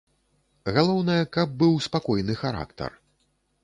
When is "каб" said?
1.37-1.47